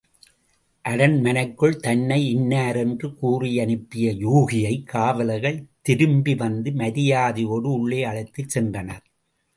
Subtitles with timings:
[0.85, 9.05] அரண்மனைக்குள் தன்னை இன்னாரென்று கூறியனுப்பிய யூகியைக் காவலர்கள் திரும்பி வந்து மரியாதையோடு உள்ளே அழைத்துச் சென்றனர்.